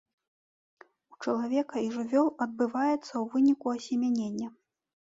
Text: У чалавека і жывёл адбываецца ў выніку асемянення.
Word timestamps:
У 1.13 1.19
чалавека 1.25 1.75
і 1.89 1.91
жывёл 1.99 2.27
адбываецца 2.47 3.13
ў 3.21 3.25
выніку 3.37 3.65
асемянення. 3.79 4.47